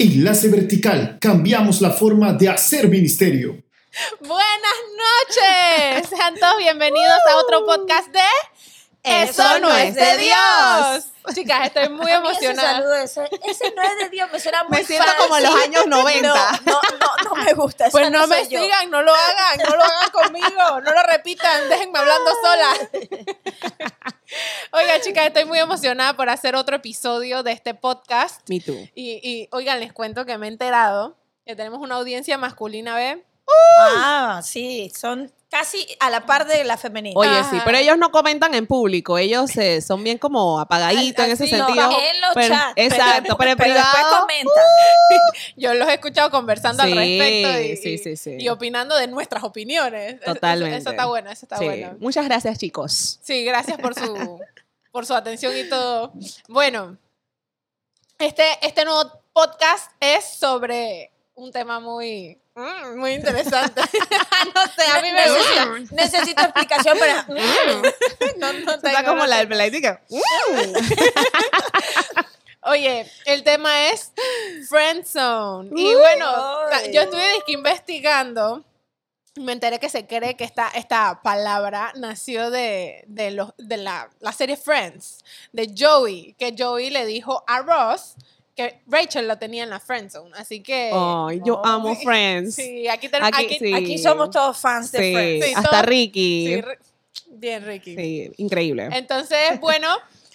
[0.00, 1.18] Enlace Vertical.
[1.20, 3.62] Cambiamos la forma de hacer ministerio.
[4.20, 6.08] Buenas noches.
[6.08, 8.20] Sean todos bienvenidos a otro podcast de
[9.02, 11.06] Eso no es de Dios.
[11.34, 12.78] Chicas, estoy muy emocionada.
[13.02, 15.42] Ese, saludo, ese, ese no es de Dios, me suena muy Me siento como en
[15.44, 16.60] los años 90.
[16.64, 17.86] No, no, no, no me gusta.
[17.86, 18.60] esa Pues no me yo.
[18.60, 22.74] sigan, no lo hagan, no lo hagan conmigo, no lo repitan, déjenme hablando sola.
[24.72, 28.48] Oiga, chicas, estoy muy emocionada por hacer otro episodio de este podcast.
[28.48, 28.74] Me too.
[28.94, 33.24] Y, y oigan, les cuento que me he enterado que tenemos una audiencia masculina, ¿ve?
[33.78, 37.18] Ah, sí, son casi a la par de la femenina.
[37.18, 37.50] Oye, Ajá.
[37.50, 41.44] sí, pero ellos no comentan en público, ellos eh, son bien como apagaditos en ese
[41.58, 41.90] no, sentido.
[41.90, 42.72] en los pero- chats.
[42.76, 44.20] exacto, pero en después privado.
[44.20, 44.64] comentan.
[45.56, 48.36] Yo los he escuchado conversando al respecto y, sí, sí, sí.
[48.38, 50.14] y opinando de nuestras opiniones.
[50.22, 50.76] Eso- Totalmente.
[50.76, 51.64] Eso, está bueno, eso está Sí.
[51.64, 51.96] bueno.
[51.98, 53.18] Muchas gracias, chicos.
[53.22, 54.40] Sí, gracias por su,
[54.92, 56.12] por su atención y todo.
[56.48, 56.96] Bueno,
[58.18, 63.80] este, este nuevo podcast es sobre un tema muy, mm, muy interesante.
[64.54, 65.94] no sé, a mí me gusta.
[65.94, 67.22] necesito, explicación, pero
[68.38, 70.02] No, no Está tengo, como la del peladita.
[72.62, 74.12] Oye, el tema es
[74.68, 75.70] Friend Zone.
[75.74, 76.26] Y bueno,
[76.92, 78.64] yo estuve investigando.
[79.36, 84.10] Me enteré que se cree que esta, esta palabra nació de, de, los, de la,
[84.18, 88.16] la serie Friends, de Joey, que Joey le dijo a Ross
[88.68, 90.30] que Rachel lo tenía en la Friend Zone.
[90.36, 90.90] Así que.
[90.92, 92.02] Ay, yo amo sí.
[92.04, 92.54] Friends.
[92.54, 93.72] Sí, aquí, ten- Aquí- aquí- sí.
[93.74, 95.46] aquí somos todos fans de Sí, Friends.
[95.46, 96.46] Sí, hasta Ricky.
[96.46, 96.78] sí, Sí, Ri-
[97.30, 98.32] bien, Ricky.
[98.38, 98.88] increíble.
[98.92, 99.88] Entonces, bueno,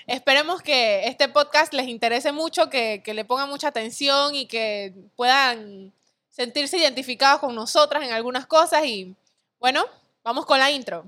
[0.08, 4.94] esperemos que este podcast les interese mucho, que, que le pongan mucha atención y que
[5.16, 5.92] puedan
[6.30, 8.86] sentirse identificados con nosotras en algunas cosas.
[8.86, 9.16] Y
[9.60, 9.86] bueno,
[10.24, 11.06] vamos con la intro.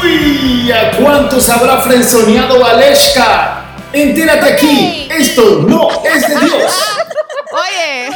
[0.00, 3.58] Uy, ¿a cuántos habrá frenzoneado Valeshka?
[3.92, 6.72] Entérate aquí, esto no es de Dios.
[7.52, 8.08] Oye,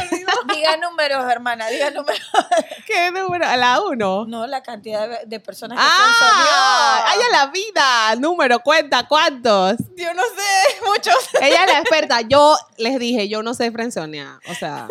[0.53, 2.21] Diga números, hermana, diga números.
[2.87, 3.45] ¿qué número?
[3.45, 4.25] ¿A la uno?
[4.27, 8.15] No, la cantidad de, de personas que Ah, ay, a la vida.
[8.17, 9.75] Número, cuenta, ¿cuántos?
[9.95, 11.15] Yo no sé, muchos.
[11.41, 12.21] Ella es la experta.
[12.21, 14.39] Yo les dije, yo no sé frenzonear.
[14.49, 14.87] O sea,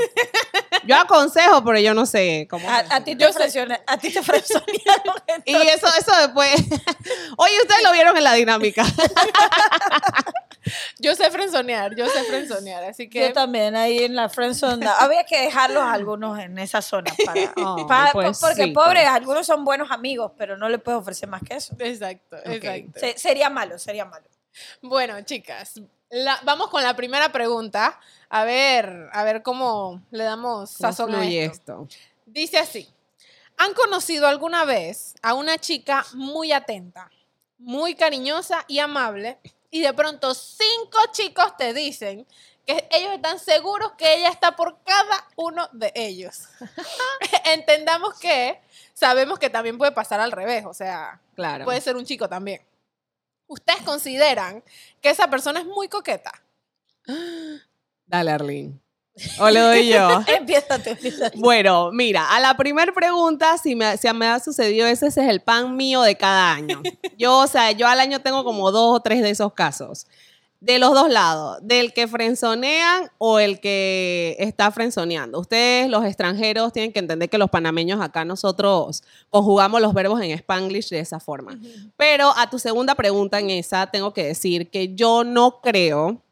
[0.87, 2.69] yo aconsejo, pero yo no sé cómo.
[2.69, 4.21] A, a ti te a ti te.
[5.45, 6.55] Y eso, eso después.
[7.37, 8.85] Oye, ustedes lo vieron en la dinámica.
[10.99, 13.21] Yo sé frenzonear, yo sé frenzonear, así que...
[13.29, 14.85] Yo también, ahí en la friendzone.
[14.99, 19.47] Había que dejarlos algunos en esa zona para, Ay, para- pues porque sí, pobres, algunos
[19.47, 21.77] son buenos amigos, pero no le puedes ofrecer más que eso.
[21.79, 22.99] Exacto, exacto.
[22.99, 24.27] Se- sería malo, sería malo.
[24.83, 25.81] Bueno, chicas,
[26.11, 27.99] la- vamos con la primera pregunta.
[28.29, 31.53] A ver, a ver cómo le damos ¿Cómo sazón a esto.
[31.53, 31.89] esto?
[32.27, 32.89] Dice así,
[33.57, 37.11] ¿han conocido alguna vez a una chica muy atenta,
[37.59, 39.39] muy cariñosa y amable
[39.71, 42.27] y de pronto cinco chicos te dicen
[42.67, 46.49] que ellos están seguros que ella está por cada uno de ellos?
[47.45, 48.61] Entendamos que
[48.93, 51.65] sabemos que también puede pasar al revés, o sea, Claro.
[51.65, 52.61] puede ser un chico también.
[53.47, 54.63] ¿Ustedes consideran
[55.01, 56.33] que esa persona es muy coqueta?
[58.07, 58.81] Dale, Arlene.
[59.39, 60.21] O le doy yo.
[60.27, 60.91] Empieza tú.
[61.37, 65.29] Bueno, mira, a la primera pregunta, si me, si me ha sucedido ese, ese es
[65.29, 66.83] el pan mío de cada año.
[67.17, 70.07] Yo, o sea, yo al año tengo como dos o tres de esos casos.
[70.61, 75.39] De los dos lados, del que frenzonean o el que está frenzoneando.
[75.39, 80.31] Ustedes, los extranjeros, tienen que entender que los panameños acá nosotros conjugamos los verbos en
[80.31, 81.59] spanglish de esa forma.
[81.97, 86.23] Pero a tu segunda pregunta en esa, tengo que decir que yo no creo,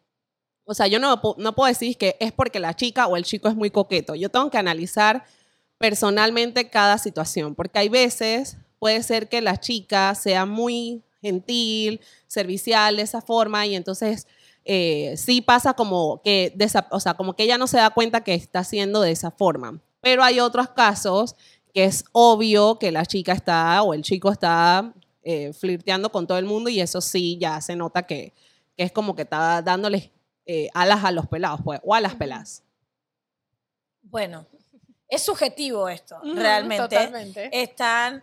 [0.65, 3.49] o sea, yo no, no puedo decir que es porque la chica o el chico
[3.49, 4.15] es muy coqueto.
[4.15, 5.25] Yo tengo que analizar
[5.79, 12.97] personalmente cada situación, porque hay veces puede ser que la chica sea muy gentil, servicial
[12.97, 14.27] de esa forma y entonces
[14.65, 18.23] eh, sí pasa como que, desa- o sea, como que ella no se da cuenta
[18.23, 19.81] que está haciendo de esa forma.
[20.01, 21.35] Pero hay otros casos
[21.73, 24.93] que es obvio que la chica está o el chico está
[25.23, 28.33] eh, flirteando con todo el mundo y eso sí ya se nota que,
[28.77, 30.11] que es como que está dándoles
[30.47, 32.63] eh, alas a los pelados, pues, o a las peladas.
[34.03, 34.47] Bueno,
[35.09, 36.83] es subjetivo esto, realmente.
[36.97, 37.51] Totalmente.
[37.53, 38.23] Están,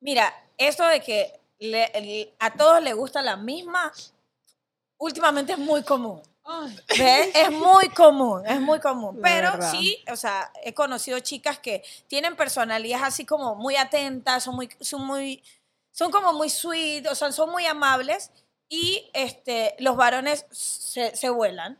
[0.00, 3.92] mira, esto de que le- a todos les gusta la misma,
[4.98, 6.20] últimamente es muy común.
[6.98, 7.34] ¿Ves?
[7.34, 9.18] Es muy común, es muy común.
[9.22, 14.56] Pero sí, o sea, he conocido chicas que tienen personalidades así como muy atentas, son
[14.56, 15.42] muy, son muy,
[15.90, 18.30] son como muy sweet, o sea, son muy amables
[18.68, 21.78] y este, los varones se, se vuelan.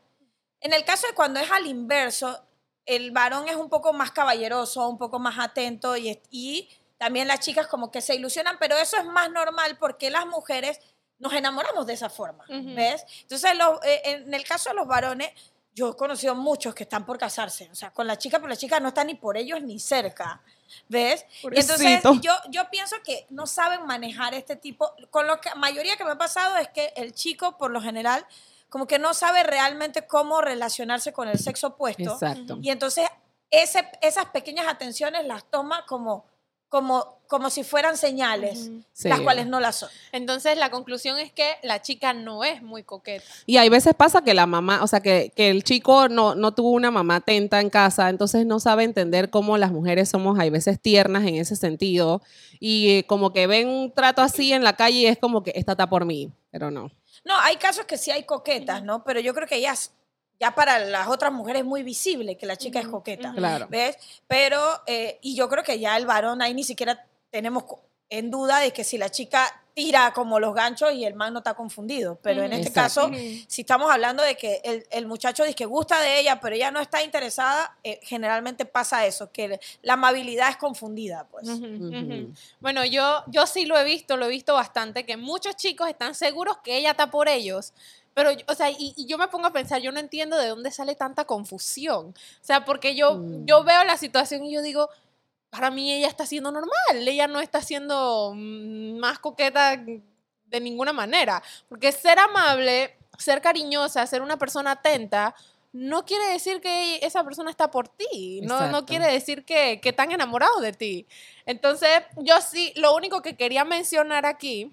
[0.61, 2.41] En el caso de cuando es al inverso,
[2.87, 6.69] el varón es un poco más caballeroso, un poco más atento y
[6.99, 10.79] también las chicas como que se ilusionan, pero eso es más normal porque las mujeres
[11.19, 12.45] nos enamoramos de esa forma.
[12.75, 13.05] ¿ves?
[13.23, 15.31] Entonces, lo- eh, en el caso de los varones,
[15.75, 18.57] yo he conocido muchos que están por casarse, o sea, con la chica, pero la
[18.57, 20.41] chica no está ni por ellos ni cerca,
[20.89, 21.27] ¿ves?
[21.61, 26.05] Entonces, yo, yo pienso que no saben manejar este tipo, con lo que mayoría que
[26.05, 28.25] me ha pasado es que el chico, por lo general,
[28.69, 32.13] como que no sabe realmente cómo relacionarse con el sexo opuesto.
[32.13, 32.59] Exacto.
[32.63, 33.09] Y entonces
[33.51, 36.25] ese, esas pequeñas atenciones las toma como,
[36.75, 38.69] como, como si fueran señales.
[38.93, 39.09] Sí.
[39.09, 39.89] las cuales no las son.
[40.11, 43.25] Entonces la conclusión es que la chica no es muy coqueta.
[43.47, 46.53] Y hay veces pasa que la mamá, o sea, que, que el chico no, no
[46.53, 50.51] tuvo una mamá atenta en casa, entonces no sabe entender cómo las mujeres somos, hay
[50.51, 52.23] veces tiernas en ese sentido,
[52.59, 55.53] y eh, como que ven un trato así en la calle y es como que
[55.55, 56.91] esta está por mí, pero no.
[57.25, 59.05] No, hay casos que sí hay coquetas, ¿no?
[59.05, 59.93] Pero yo creo que ya, es-
[60.45, 63.33] ya para las otras mujeres es muy visible que la chica es coqueta.
[63.35, 63.67] Claro.
[63.71, 63.97] ¿Ves?
[64.29, 67.65] Pero, eh, y yo creo que ya el varón ahí ni siquiera tenemos
[68.11, 71.39] en duda de que si la chica tira como los ganchos y el man no
[71.39, 72.19] está confundido.
[72.23, 73.09] Pero en este Exacto.
[73.09, 73.11] caso,
[73.49, 76.71] si estamos hablando de que el, el muchacho dice que gusta de ella, pero ella
[76.71, 81.49] no está interesada, eh, generalmente pasa eso, que la amabilidad es confundida, pues.
[82.61, 86.15] Bueno, yo, yo sí lo he visto, lo he visto bastante, que muchos chicos están
[86.15, 87.73] seguros que ella está por ellos.
[88.15, 90.71] Pero, o sea, y, y yo me pongo a pensar, yo no entiendo de dónde
[90.71, 92.09] sale tanta confusión.
[92.09, 93.45] O sea, porque yo, Mm.
[93.47, 94.89] yo veo la situación y yo digo,
[95.51, 100.93] para mí ella está siendo normal, ella no está siendo mm, más coqueta de ninguna
[100.93, 101.43] manera.
[101.69, 105.35] Porque ser amable, ser cariñosa, ser una persona atenta,
[105.73, 108.41] no quiere decir que esa persona está por ti.
[108.43, 111.07] No, no quiere decir que, que están enamorados de ti.
[111.47, 114.71] Entonces, yo sí, lo único que quería mencionar aquí,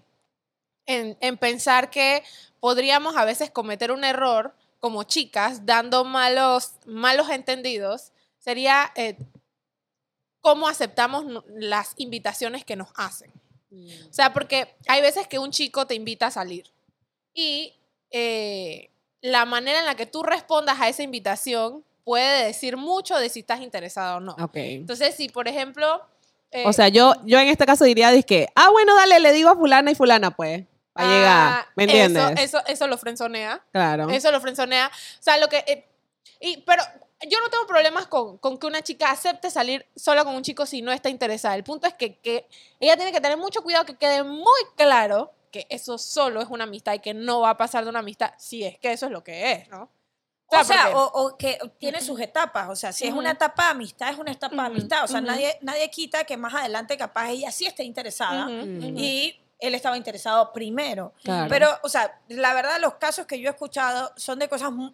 [0.86, 2.24] en, en pensar que
[2.62, 9.18] podríamos a veces cometer un error como chicas, dando malos, malos entendidos, sería eh,
[10.40, 13.32] cómo aceptamos las invitaciones que nos hacen.
[13.74, 16.66] O sea, porque hay veces que un chico te invita a salir
[17.34, 17.74] y
[18.10, 18.90] eh,
[19.22, 23.42] la manera en la que tú respondas a esa invitación puede decir mucho de si
[23.42, 24.36] estás interesado o no.
[24.42, 24.56] Ok.
[24.56, 26.02] Entonces, si por ejemplo...
[26.52, 29.50] eh, O sea, yo, yo en este caso diría, que, ah, bueno, dale, le digo
[29.50, 32.24] a fulana y fulana, pues, para ah, llegar, ¿me entiendes?
[32.40, 33.64] Eso, eso, eso lo frenzonea.
[33.72, 34.10] claro.
[34.10, 34.88] Eso lo frenzonea.
[34.88, 35.64] O sea, lo que...
[35.68, 35.88] eh,
[36.40, 36.84] y, pero
[37.30, 40.66] yo no tengo problemas con, con que una chica acepte salir sola con un chico
[40.66, 41.56] si no está interesada.
[41.56, 42.48] El punto es que, que
[42.80, 46.64] ella tiene que tener mucho cuidado, que quede muy claro que eso solo es una
[46.64, 49.12] amistad y que no va a pasar de una amistad si es que eso es
[49.12, 49.90] lo que es, ¿no?
[50.48, 52.70] O sea, porque- o, o que tiene sus etapas.
[52.70, 55.04] O sea, si es una etapa de amistad, es una etapa de amistad.
[55.04, 55.28] O sea, ujú.
[55.28, 58.78] nadie, nadie quita que más adelante capaz ella sí esté interesada Mm.
[58.80, 58.94] ujú.
[58.98, 61.14] y él estaba interesado primero.
[61.24, 61.48] Claro.
[61.50, 64.92] Pero, o sea, la verdad, los casos que yo he escuchado son de cosas mu-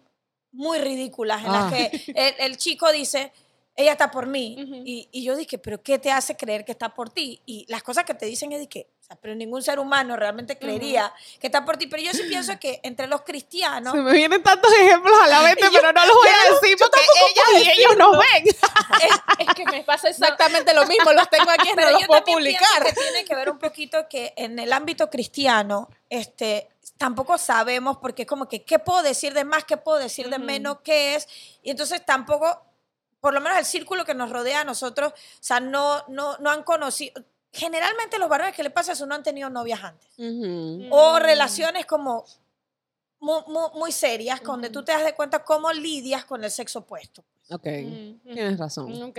[0.52, 1.70] muy ridículas en Ah.
[1.70, 3.32] las que el, el chico dice,
[3.74, 4.56] ella está por mí.
[4.84, 7.40] Y, y yo dije, ¿pero qué te hace creer que está por ti?
[7.46, 10.58] Y las cosas que te dicen es de que, sea, pero ningún ser humano realmente
[10.58, 11.86] creería que está por ti.
[11.86, 15.42] Pero yo sí pienso que entre los cristianos, Se me vienen tantos ejemplos a la
[15.42, 17.00] mente, pero no los voy a decir porque
[17.30, 18.44] ellas y ellos nos ven.
[18.46, 21.12] es, es que me pasa exactamente lo mismo.
[21.12, 22.84] Los tengo aquí y no Pero los yo puedo publicar.
[22.84, 26.68] que tiene que ver un poquito que en el ámbito cristiano, este,
[26.98, 30.38] tampoco sabemos porque es como que qué puedo decir de más, qué puedo decir de
[30.38, 31.28] menos, qué es,
[31.62, 32.62] y entonces tampoco,
[33.20, 36.50] por lo menos el círculo que nos rodea a nosotros, o sea, no, no, no
[36.50, 37.22] han conocido.
[37.58, 40.08] Generalmente los varones que le pasa eso no han tenido novias antes.
[40.90, 41.16] O Mm.
[41.22, 42.24] relaciones como
[43.20, 46.78] muy, muy, muy serias, donde tú te das de cuenta cómo lidias con el sexo
[46.80, 47.24] opuesto.
[47.50, 48.92] Ok, Mm, tienes razón.
[48.92, 49.18] mm, Ok.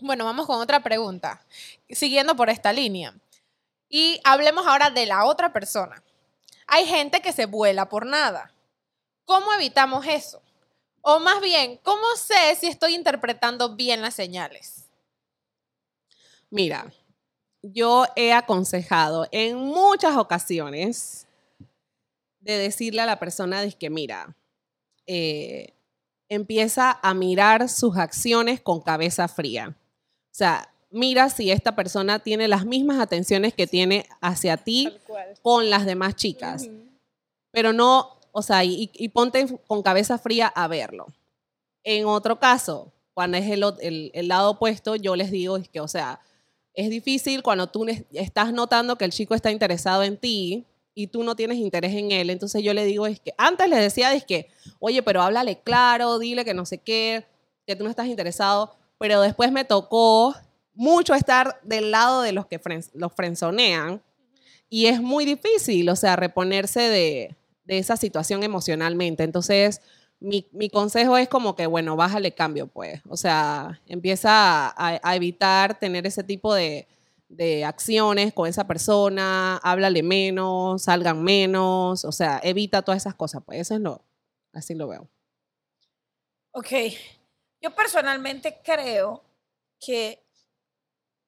[0.00, 1.40] Bueno, vamos con otra pregunta.
[1.88, 3.14] Siguiendo por esta línea.
[3.88, 6.02] Y hablemos ahora de la otra persona.
[6.66, 8.50] Hay gente que se vuela por nada.
[9.24, 10.42] ¿Cómo evitamos eso?
[11.00, 14.84] O más bien, ¿cómo sé si estoy interpretando bien las señales?
[16.50, 16.92] Mira,
[17.72, 21.26] yo he aconsejado en muchas ocasiones
[22.40, 24.36] de decirle a la persona de que, mira,
[25.06, 25.72] eh,
[26.28, 29.76] empieza a mirar sus acciones con cabeza fría.
[29.78, 34.86] O sea, mira si esta persona tiene las mismas atenciones que tiene hacia ti
[35.42, 36.66] con las demás chicas.
[37.50, 41.06] pero no, o sea, y, y ponte con cabeza fría a verlo.
[41.84, 45.86] En otro caso, cuando es el- el lado opuesto, yo les digo es que, o
[45.86, 46.18] sea,
[46.74, 51.22] es difícil cuando tú estás notando que el chico está interesado en ti y tú
[51.22, 52.30] no tienes interés en él.
[52.30, 54.48] Entonces yo le digo es que, antes les decía es que,
[54.80, 57.26] oye, pero háblale claro, dile que no sé qué,
[57.66, 60.34] que tú no estás interesado, pero después me tocó
[60.74, 62.60] mucho estar del lado de los que
[62.94, 64.02] los frenzonean
[64.68, 69.22] y es muy difícil, o sea, reponerse de, de esa situación emocionalmente.
[69.22, 69.80] Entonces,
[70.24, 73.00] mi, mi consejo es como que, bueno, bájale cambio, pues.
[73.08, 76.88] O sea, empieza a, a evitar tener ese tipo de,
[77.28, 83.42] de acciones con esa persona, háblale menos, salgan menos, o sea, evita todas esas cosas,
[83.44, 84.02] pues eso es lo,
[84.52, 85.08] así lo veo.
[86.52, 86.70] Ok.
[87.60, 89.22] Yo personalmente creo
[89.80, 90.22] que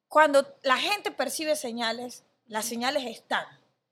[0.08, 3.44] cuando la gente percibe señales, las señales están.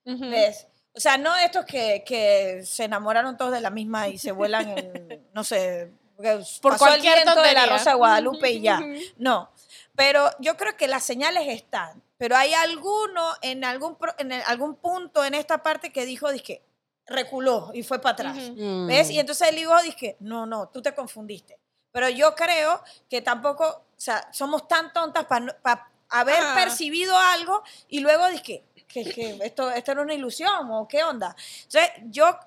[0.05, 0.31] Ujú.
[0.31, 0.67] ¿Ves?
[0.97, 4.79] O sea, no estos que, que se enamoraron todos de la misma y se vuelan
[4.79, 7.67] en, no sé, Por pasó el cualquier viento de la.
[7.67, 8.81] Rosa de Guadalupe y ya.
[9.17, 9.51] No,
[9.97, 12.03] pero yo creo que las señales están.
[12.17, 16.63] Pero hay alguno en algún, en el- algún punto en esta parte que dijo, dizque,
[17.07, 18.37] reculó y fue para atrás.
[18.39, 18.87] Ujú.
[18.87, 19.09] ¿Ves?
[19.09, 19.13] Mm.
[19.13, 21.59] Y entonces él dijo, dije, no, no, tú te confundiste.
[21.91, 26.55] Pero yo creo que tampoco, o sea, somos tan tontas para haber Ah.
[26.55, 31.35] percibido algo y luego dije, que, que esto, esto era una ilusión o qué onda.
[31.65, 32.39] Entonces, yo,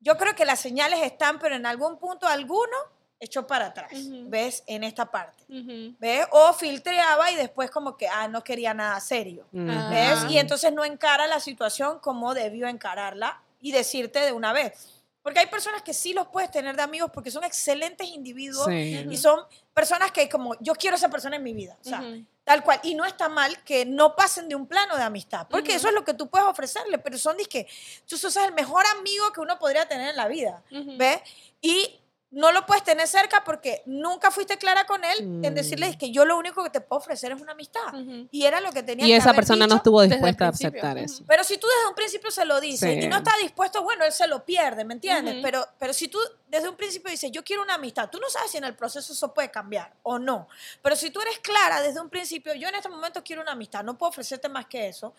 [0.00, 2.76] yo creo que las señales están, pero en algún punto alguno
[3.18, 4.24] echó para atrás, Ujú.
[4.26, 4.64] ¿ves?
[4.66, 5.44] En esta parte.
[5.48, 5.94] Ujú.
[6.00, 6.26] ¿Ves?
[6.32, 9.46] O filtreaba y después como que, ah, no quería nada serio.
[9.52, 9.64] Ujú.
[9.90, 10.18] ¿Ves?
[10.22, 10.26] Ah.
[10.28, 15.01] Y entonces no encara la situación como debió encararla y decirte de una vez.
[15.22, 19.06] Porque hay personas que sí los puedes tener de amigos porque son excelentes individuos Sí.
[19.08, 19.40] y son
[19.72, 21.76] personas que como yo quiero a esa persona en mi vida.
[21.80, 22.02] O sea,
[22.44, 22.80] tal cual.
[22.82, 25.94] Y no está mal que no pasen de un plano de amistad, porque eso es
[25.94, 27.68] lo que tú puedes ofrecerle, pero son que
[28.08, 30.62] tú sos el mejor amigo que uno podría tener en la vida.
[30.72, 30.96] Ujú.
[30.96, 31.20] ¿Ves?
[31.60, 32.00] Y
[32.32, 35.98] no lo puedes tener cerca porque nunca fuiste clara con él en decirle Mm.
[35.98, 37.92] que yo lo único que te puedo ofrecer es una amistad.
[38.30, 40.96] Y era lo que tenía Y que esa haber persona no estuvo dispuesta a aceptar
[40.96, 41.24] eso.
[41.28, 43.04] Pero si tú desde un principio se lo dices Sí.
[43.04, 45.36] y no está dispuesto, bueno, él se lo pierde, ¿me entiendes?
[45.42, 48.50] Pero, pero si tú desde un principio dices, yo quiero una amistad, tú no sabes
[48.50, 50.48] si en el proceso eso puede cambiar o no.
[50.82, 53.84] Pero si tú eres clara desde un principio, yo en este momento quiero una amistad,
[53.84, 55.14] no puedo ofrecerte más que eso.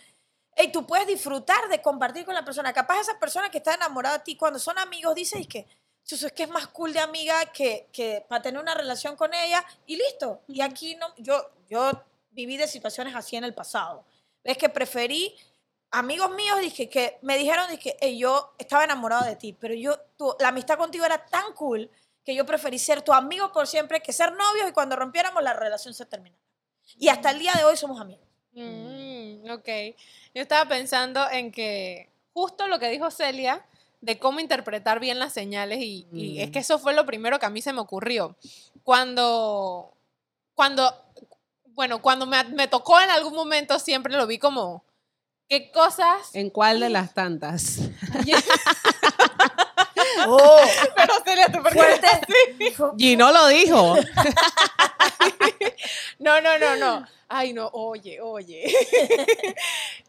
[0.58, 2.74] Y tú puedes disfrutar de compartir con la persona.
[2.74, 5.66] Capaz esa persona que está enamorada de ti, cuando son amigos, dices que
[6.06, 9.34] "Chuzo, es que es más cool de amiga que, que para tener una relación con
[9.34, 10.42] ella y listo.
[10.48, 11.92] Y aquí no, yo, yo
[12.32, 14.04] viví de situaciones así en el pasado.
[14.44, 15.36] Es que preferí
[15.92, 19.98] amigos míos dije que me dijeron dije, "Ey, yo estaba enamorado de ti, pero yo
[20.18, 21.90] tu- la amistad contigo era tan cool
[22.26, 25.54] que yo preferí ser tu amigo por siempre que ser novios y cuando rompiéramos la
[25.54, 26.42] relación se terminara.
[26.98, 28.26] Y hasta el día de hoy somos amigos.
[28.54, 29.68] Mm, ok.
[30.34, 33.66] Yo estaba pensando en que justo lo que dijo Celia
[34.04, 37.46] de cómo interpretar bien las señales y, y es que eso fue lo primero que
[37.46, 38.36] a mí se me ocurrió.
[38.84, 39.94] Cuando,
[40.56, 40.94] cuando,
[41.68, 44.84] bueno, cuando me, me tocó en algún momento siempre lo vi como,
[45.48, 46.36] ¿qué cosas?
[46.36, 47.80] ¿En cuál de las tantas?
[50.28, 50.62] Oh,
[50.96, 52.08] Pero Celia, ¿tú por qué fuerte.
[52.98, 53.96] Y no lo dijo.
[56.20, 57.06] No, no, no, no.
[57.28, 58.74] Ay, no, oye, oye.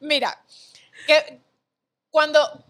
[0.01, 0.41] Mira,
[1.07, 1.41] que
[2.11, 2.65] cuando,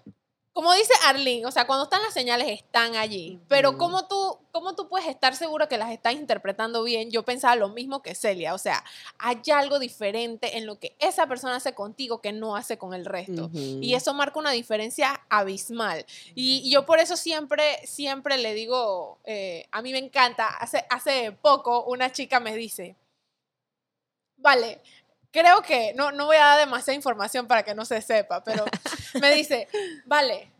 [0.55, 3.77] como dice Arlene, o sea, cuando están las señales están allí, pero.
[3.77, 7.11] ¿cómo tú, ¿cómo tú puedes estar seguro que las estás interpretando bien?
[7.11, 8.85] Yo pensaba lo mismo que Celia, o sea,
[9.19, 13.05] hay algo diferente en lo que esa persona hace contigo que no hace con el
[13.05, 13.51] resto.
[13.53, 16.07] Y eso marca una diferencia abismal.
[16.37, 20.85] Y, y yo por eso siempre, siempre le digo, eh, a mí me encanta, hace,
[20.89, 22.95] hace poco una chica me dice,
[24.37, 24.81] vale,
[25.35, 28.65] creo que, no, no voy a dar demasiada información para que no se sepa, pero
[29.21, 29.67] me dice,
[30.07, 30.53] vale,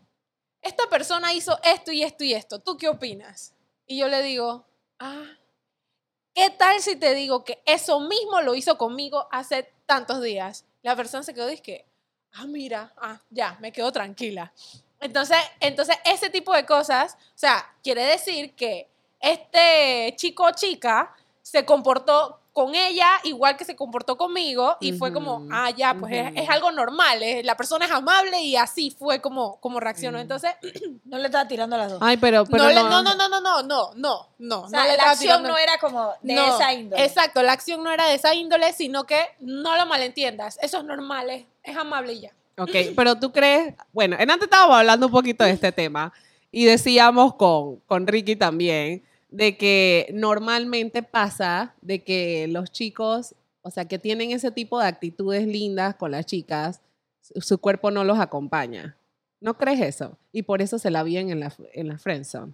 [0.61, 3.53] esta persona hizo esto y esto y esto, ¿tú qué opinas?
[3.87, 4.65] Y yo le digo,
[4.99, 5.23] ah,
[6.33, 10.65] ¿qué tal si te digo que eso mismo lo hizo conmigo hace tantos días?
[10.81, 11.85] La persona se quedó y que,
[12.33, 14.51] ah, mira, ah, ya, me quedo tranquila.
[14.99, 18.89] Entonces, entonces, ese tipo de cosas, o sea, quiere decir que
[19.21, 25.11] este chico o chica se comportó con ella igual que se comportó conmigo y fue
[25.11, 26.39] como, ah, ya, pues es, ujú.
[26.41, 30.17] es algo normal, es- la persona es amable y así fue como, como reaccionó.
[30.17, 30.21] Mm.
[30.21, 30.51] Entonces,
[31.03, 31.99] No le estaba tirando a las dos.
[32.01, 34.61] Ay, pero, pero no, le- no, no, no, no, no, no, no, no, no.
[34.61, 37.03] o sea, no la acción tirando- no era como de no, esa índole.
[37.03, 40.57] Exacto, la acción no era de esa índole, sino que no lo malentiendas.
[40.61, 42.31] Eso es normal, es, es amable y ya.
[42.57, 46.13] Ok, pero tú crees, bueno, en antes estábamos hablando un poquito de este tema
[46.51, 53.69] y decíamos con, con Ricky también de que normalmente pasa de que los chicos, o
[53.69, 56.81] sea, que tienen ese tipo de actitudes lindas con las chicas,
[57.21, 58.97] su, cuerpo no los acompaña.
[59.41, 60.17] ¿No crees eso?
[60.31, 62.53] Y por eso se la vienen en la, en la friendzone.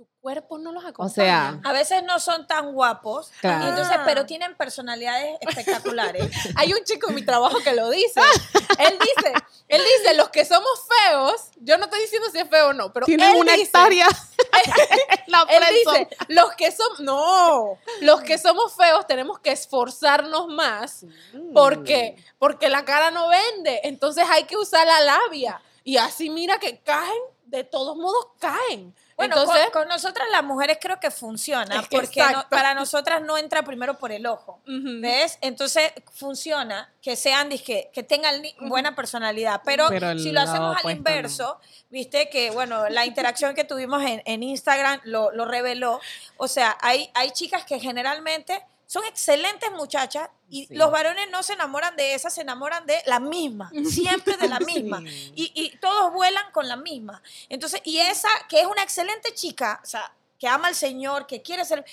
[0.00, 1.10] Su cuerpo no los acompaña.
[1.10, 3.68] O sea, A veces no son tan guapos, Claro.
[3.68, 4.02] entonces, Ah.
[4.06, 6.26] pero tienen personalidades espectaculares.
[6.56, 8.18] Hay un chico en mi trabajo que lo dice.
[8.78, 9.34] Él dice,
[9.68, 12.90] él dice, los que somos feos, yo no estoy diciendo si es feo o no,
[12.94, 14.08] pero tienen él una dice, hectárea.
[15.26, 21.04] la Él dice, los que somos, no, los que somos feos tenemos que esforzarnos más
[21.52, 26.58] porque porque la cara no vende, entonces hay que usar la labia y así mira
[26.58, 28.94] que caen de todos modos caen.
[29.16, 33.20] Bueno, Entonces, con, con nosotras las mujeres creo que funciona, que porque no- para nosotras
[33.20, 34.60] no entra primero por el ojo.
[34.64, 35.36] ¿Ves?
[35.42, 39.60] Entonces funciona que sean disque, que tengan buena personalidad.
[39.64, 39.88] Pero,
[40.18, 45.00] si lo hacemos al inverso, viste que, bueno, la interacción que tuvimos en, en Instagram
[45.04, 46.00] lo, lo reveló.
[46.38, 50.74] O sea, hay, hay chicas que generalmente son excelentes muchachas y Sí.
[50.74, 54.58] los varones no se enamoran de esas, se enamoran de la misma, siempre de la
[54.60, 54.98] misma.
[55.00, 55.32] Sí.
[55.36, 57.22] Y, y todos vuelan con la misma.
[57.48, 61.40] Entonces, y esa que es una excelente chica, o sea, que ama al Señor, que
[61.42, 61.84] quiere ser,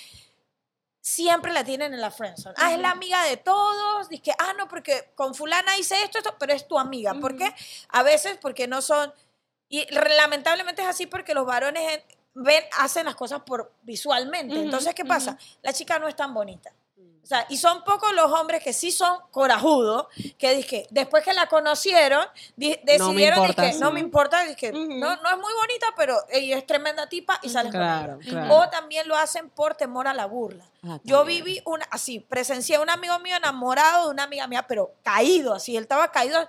[1.00, 2.54] siempre la tienen en la friendzone.
[2.58, 4.08] Ah, es la amiga de todos.
[4.08, 7.14] Dice, ah, no, porque con fulana hice esto, esto, pero es tu amiga.
[7.14, 7.54] ¿Por qué?
[7.90, 9.12] A veces porque no son...
[9.70, 12.02] Y lamentablemente es así porque los varones en-
[12.34, 14.54] ven, hacen las cosas por visualmente.
[14.54, 15.36] Ujú, Entonces, ¿qué pasa?
[15.62, 16.72] La chica no es tan bonita.
[17.28, 20.06] O sea, y son pocos los hombres que sí son corajudos,
[20.38, 22.24] que dije, después que la conocieron,
[22.56, 23.92] di- decidieron, importa, dije, no sí.
[23.92, 24.78] me importa, dije, Ujú.
[24.94, 27.98] no, no es muy bonita, pero ella es tremenda tipa y sales con ella.
[28.04, 28.54] Claro, claro.
[28.56, 30.64] O también lo hacen por temor a la burla.
[30.82, 31.44] Ah, Yo también.
[31.44, 35.52] viví una, así, presencié a un amigo mío enamorado de una amiga mía, pero caído,
[35.52, 36.48] así, él estaba caído.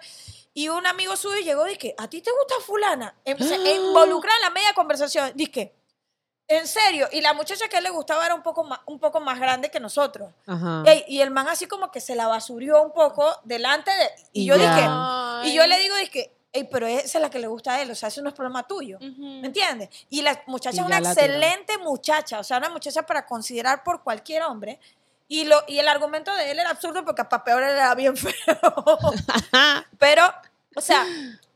[0.53, 3.13] Y un amigo suyo llegó y dije, ¿a ti te gusta fulana?
[3.25, 5.33] Em- se involucra en la media conversación.
[5.35, 5.73] Dije,
[6.49, 7.07] en serio.
[7.11, 9.39] Y la muchacha que a él le gustaba era un poco más, un poco más
[9.39, 10.31] grande que nosotros.
[10.45, 10.83] Ajá.
[11.07, 14.09] Y el man así como que se la basurió un poco delante de...
[14.33, 14.75] Y Y yo ya.
[14.75, 15.49] dije, Ay.
[15.51, 17.91] y yo le digo, dije, Ey, pero esa es la que le gusta a él,
[17.91, 18.97] o sea, eso no es problema tuyo.
[18.99, 19.89] ¿Me entiendes?
[20.09, 21.11] Y la muchacha Y es una tiró.
[21.11, 24.79] excelente muchacha, o sea, una muchacha para considerar por cualquier hombre.
[25.27, 28.33] Y, lo, y el argumento de él era absurdo porque para peor era bien feo.
[29.99, 30.23] Pero,
[30.75, 31.05] o sea,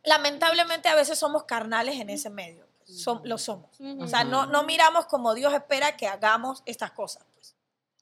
[0.04, 2.68] lamentablemente a veces somos carnales en ese medio.
[2.88, 3.80] Som- lo somos.
[4.00, 7.26] O sea, no, no miramos como Dios espera que hagamos estas cosas.
[7.34, 7.56] pues.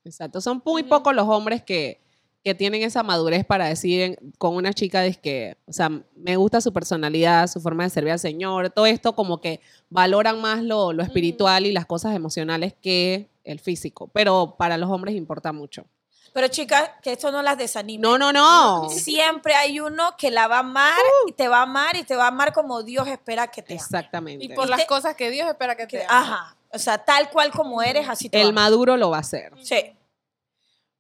[0.04, 0.42] Exacto.
[0.42, 2.02] Son muy pocos los hombres que,
[2.44, 6.36] que tienen esa madurez para decir en- con una chica de que, o sea, me
[6.38, 10.64] gusta su personalidad, su forma de servir al Señor, todo esto como que valoran más
[10.64, 14.08] lo, lo espiritual y las cosas emocionales que el físico.
[14.14, 15.86] Pero para los hombres importa mucho.
[16.34, 18.02] Pero chicas, que esto no las desanime.
[18.02, 18.88] No, no, no.
[18.90, 20.98] Siempre hay uno que la va a amar
[21.28, 23.74] y te va a amar y te va a amar como Dios espera que te
[23.74, 23.82] ame.
[23.82, 24.46] Exactamente.
[24.46, 26.20] Y por Y las te- cosas que Dios espera que te haga.
[26.20, 26.56] Ajá.
[26.74, 29.20] O sea, tal cual como eres, así te va a El maduro lo va a
[29.22, 29.52] hacer.
[29.62, 29.94] Sí.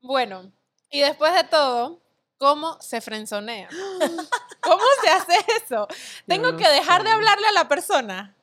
[0.01, 0.51] Bueno,
[0.89, 2.01] y después de todo,
[2.37, 3.69] ¿cómo se frenzonea?
[4.61, 5.87] ¿Cómo se hace eso?
[6.27, 7.07] ¿Tengo no que dejar sé.
[7.07, 8.35] de hablarle a la persona?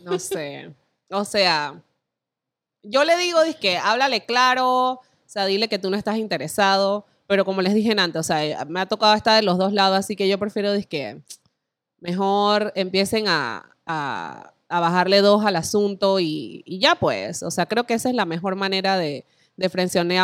[0.00, 0.74] No sé.
[1.10, 1.80] O sea,
[2.88, 7.44] yo le digo, que háblale claro, o sea, dile que tú no estás interesado, pero
[7.44, 10.16] como les dije antes, o sea, me ha tocado estar de los dos lados, así
[10.16, 11.20] que yo prefiero, que
[12.00, 17.66] mejor empiecen a, a- a bajarle dos al asunto y, y ya pues, o sea,
[17.66, 19.24] creo que esa es la mejor manera de,
[19.56, 19.70] de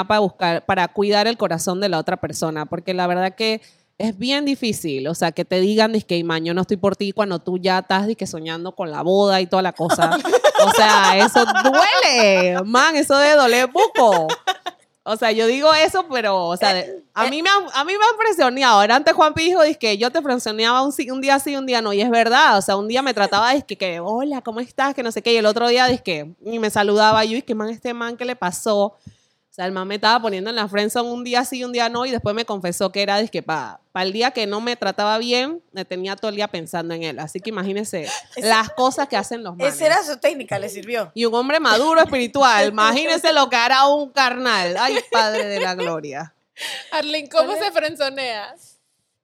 [0.09, 3.61] para buscar, para cuidar el corazón de la otra persona, porque la verdad que
[3.99, 7.13] es bien difícil, o sea, que te digan, que man, yo no estoy por ti
[7.13, 10.19] cuando tú ya estás, que soñando con la boda y toda la cosa.
[10.65, 14.29] O sea, eso duele, man, eso debe doler poco.
[15.05, 17.93] O sea, yo digo eso, pero, o sea, de- a, mí me han, a mí
[17.93, 18.59] me han.
[18.85, 21.83] Era antes Juan Pi dijo, que yo te presioneaba un, un día sí, un día
[21.83, 21.93] no.
[21.93, 24.95] Y es verdad, o sea, un día me trataba, de que, hola, ¿cómo estás?
[24.95, 25.33] Que no sé qué.
[25.33, 28.25] Y el otro día, que y me saludaba yo, y que man, este man, ¿qué
[28.25, 28.95] le pasó?
[29.53, 31.91] O sea, el man me estaba poniendo en la friendzone un día sí, un día
[31.91, 35.19] no, y después me confesó que era, que para el día que no me trataba
[35.19, 37.19] bien, me tenía todo el día pensando en él.
[37.19, 39.75] Así que imagínense las cosas que hacen los manes.
[39.75, 41.13] Esa era su técnica, le sirvió.
[41.13, 44.75] Y un hombre maduro espiritual, imagínense lo que hará un carnal.
[44.79, 46.35] Ay, Padre de la Gloria.
[46.91, 48.55] Arlene, ¿cómo se frenzonea?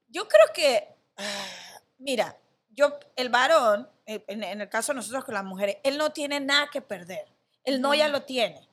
[0.09, 2.37] Yo creo que, ah, mira,
[2.69, 6.13] yo, el varón, eh, en, en el caso de nosotros con las mujeres, él no
[6.13, 7.25] tiene nada que perder.
[7.65, 8.68] El no ya lo tiene.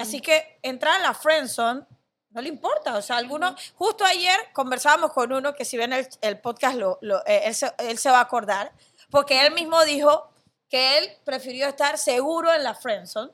[0.00, 1.82] Así que entrar a la friendzone
[2.30, 2.96] no le importa.
[2.96, 6.98] O sea, algunos, justo ayer conversábamos con uno que si ven el, el podcast, lo,
[7.02, 8.72] lo- eh, él, se, él se va a acordar,
[9.10, 10.28] porque él mismo dijo
[10.68, 13.32] que él prefirió estar seguro en la friendzone.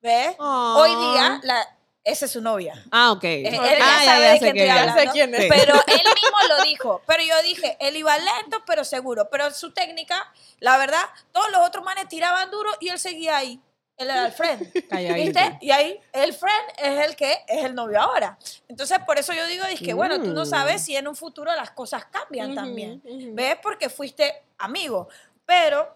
[0.00, 0.36] ¿Ves?
[0.38, 0.74] Ah.
[0.78, 2.74] Hoy día, la, esa es su novia.
[2.90, 3.24] Ah, ok.
[3.24, 5.40] él ah, sabe de sé quién que- estoy ya hablando, quién es.
[5.48, 7.02] Pero él mismo lo dijo.
[7.06, 9.28] Pero yo dije, él iba lento, pero seguro.
[9.30, 13.60] Pero su técnica, la verdad, todos los otros manes tiraban duro y él seguía ahí.
[13.96, 14.72] Él era el friend.
[15.14, 15.58] ¿Viste?
[15.60, 18.36] Y ahí el friend es el que es el novio ahora.
[18.68, 20.46] Entonces, por eso yo digo, que bueno, tú no Mm.
[20.46, 23.00] sabes si en un futuro las cosas cambian también.
[23.04, 23.34] ujú.
[23.34, 23.56] ¿Ves?
[23.62, 25.08] Porque fuiste amigo.
[25.46, 25.94] Pero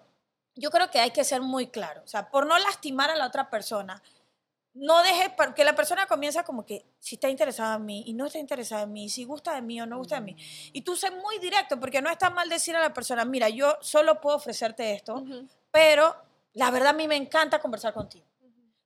[0.54, 2.02] yo creo que hay que ser muy claro.
[2.04, 4.00] O sea, por no lastimar a la otra persona,
[4.74, 8.26] no dejes que la persona comienza como que si está interesada en mí y no
[8.26, 10.37] está interesada en mí, si gusta de mí o no gusta de mí.
[10.72, 13.76] Y tú sé muy directo, porque no está mal decir a la persona, mira, yo
[13.80, 15.24] solo puedo ofrecerte esto,
[15.72, 16.14] pero
[16.54, 18.26] la verdad a mí me encanta conversar contigo.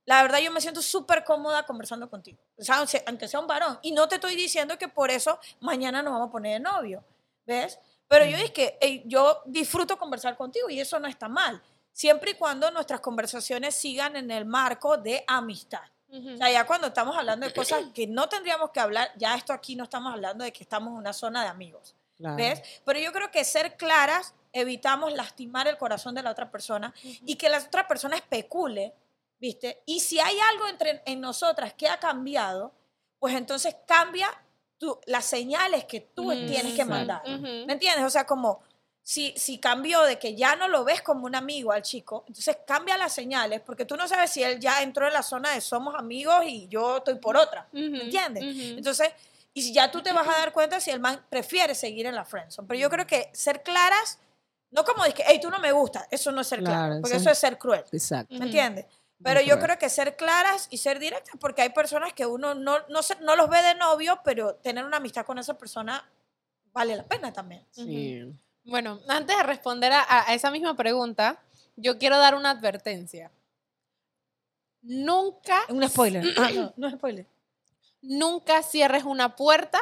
[0.04, 3.78] La verdad yo me siento súper cómoda conversando contigo, o sea, aunque- sea un varón.
[3.82, 7.04] Y no te estoy diciendo que por eso mañana nos vamos a poner de novio,
[7.46, 7.78] ¿ves?
[8.08, 12.32] Pero yo dije que "Ey, yo disfruto conversar contigo y eso no está mal, siempre
[12.32, 15.82] y cuando nuestras conversaciones sigan en el marco de amistad.
[16.12, 19.52] O sea, ya cuando estamos hablando de cosas que no tendríamos que hablar, ya esto
[19.54, 21.94] aquí no estamos hablando de que estamos en una zona de amigos.
[22.18, 22.36] Claro.
[22.36, 22.60] ¿Ves?
[22.84, 26.92] Pero yo creo que ser claras evitamos lastimar el corazón de la otra persona
[27.24, 28.92] y que la otra persona especule,
[29.38, 29.82] ¿viste?
[29.86, 32.72] Y si hay algo entre en nosotras que ha cambiado,
[33.18, 34.28] pues entonces cambia
[34.78, 37.22] tú- las señales que tú Mm, tienes que mandar.
[37.26, 38.04] ¿Me entiendes?
[38.04, 38.60] O sea, como
[39.04, 42.58] si, si cambió de que ya no lo ves como un amigo al chico, entonces
[42.66, 45.60] cambia las señales, porque tú no sabes si él ya entró en la zona de
[45.60, 47.66] somos amigos y yo estoy por otra.
[47.72, 48.44] Ujú, ¿Me entiendes?
[48.76, 49.08] Entonces,
[49.54, 52.14] y si ya tú te vas a dar cuenta si el man prefiere seguir en
[52.14, 52.66] la friendzone.
[52.68, 54.18] Pero yo creo que ser claras,
[54.72, 57.16] no como decir, hey, tú no me gusta, eso no es ser Claro, claro, porque
[57.16, 57.84] eso eso es- ser cruel.
[57.92, 58.34] Exacto.
[58.34, 58.86] ¿Me entiendes?
[59.22, 62.78] Pero yo creo que ser claras y ser directas, porque hay personas que uno no,
[62.88, 66.04] no, se- no los ve de novio, pero tener una amistad con esa persona
[66.72, 67.64] vale la pena también.
[67.70, 68.24] Sí.
[68.64, 71.40] Bueno, antes de responder a, a esa misma pregunta,
[71.76, 73.30] yo quiero dar una advertencia.
[74.82, 76.24] Nunca, Un spoiler.
[76.36, 77.26] Ah, no, no es spoiler.
[78.00, 79.78] nunca cierres una puerta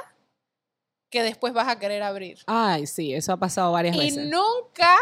[1.11, 2.39] que después vas a querer abrir.
[2.47, 4.27] Ay, sí, eso ha pasado varias Y veces.
[4.29, 4.97] nunca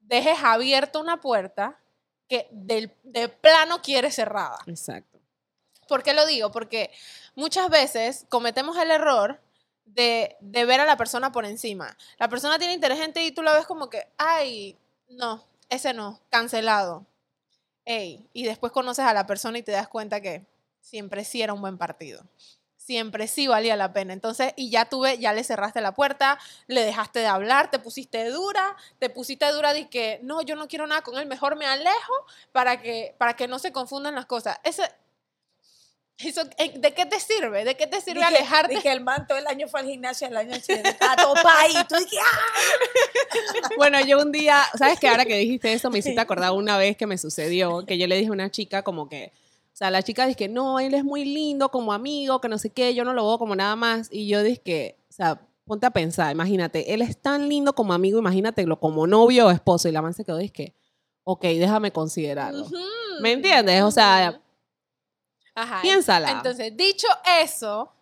[0.00, 1.78] dejes abierta una puerta
[2.28, 4.58] que del, de plano quieres cerrada.
[4.66, 5.18] Exacto.
[5.88, 6.50] ¿Por qué lo digo?
[6.50, 6.90] Porque
[7.34, 9.40] muchas veces cometemos el error
[9.84, 11.96] de, de ver a la persona por encima.
[12.18, 14.76] La persona tiene interés en ti y tú la ves como que, ay,
[15.08, 17.06] no, ese no, cancelado.
[17.84, 20.44] Ey, y después conoces a la persona y te das cuenta que
[20.80, 22.24] siempre sí era un buen partido.
[22.86, 24.12] Siempre sí valía la pena.
[24.12, 28.30] Entonces, y ya tuve, ya le cerraste la puerta, le dejaste de hablar, te pusiste
[28.30, 31.66] dura, te pusiste dura de que no, yo no quiero nada con él, mejor me
[31.66, 32.14] alejo
[32.52, 34.60] para que, para que no se confundan las cosas.
[34.62, 34.88] Ese,
[36.18, 37.64] eso, eh, ¿De qué te sirve?
[37.64, 38.74] ¿De qué te sirve Dije- alejarte?
[38.76, 41.74] dije, el man todo el año fue al gimnasio, el año siguiente estaba todo ahí.
[41.88, 43.70] Tú dije, ¡ah!
[43.76, 45.08] Bueno, yo un día, ¿sabes qué?
[45.08, 48.16] Ahora que dijiste eso, me hiciste acordar una vez que me sucedió, que yo le
[48.16, 49.32] dije a una chica como que,
[49.76, 52.56] o sea, la chica dice que no, él es muy lindo como amigo, que no
[52.56, 54.08] sé qué, yo no lo veo como nada más.
[54.10, 57.92] Y yo dije que, o sea, ponte a pensar, imagínate, él es tan lindo como
[57.92, 59.86] amigo, imagínatelo como novio o esposo.
[59.86, 60.74] Y la man se quedó, dice que,
[61.24, 62.66] ok, déjame considerarlo.
[63.20, 63.82] ¿Me entiendes?
[63.82, 64.40] O sea.
[65.54, 66.30] Ajá, piénsala.
[66.30, 67.08] Entonces, dicho
[67.42, 67.92] eso,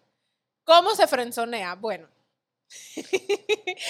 [0.63, 1.75] ¿cómo se frenzonea?
[1.75, 2.07] Bueno,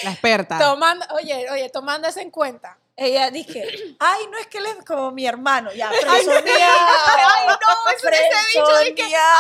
[0.04, 0.58] La experta.
[0.70, 2.78] tomando, oye, oye, tomando eso en cuenta.
[2.96, 3.64] Ella dije,
[3.98, 5.72] ay, no es que él es como mi hermano.
[5.72, 6.42] Ya, frenzoneado.
[7.16, 9.35] Ay, no, eso hubiese dicho, dije, Frenzoneado.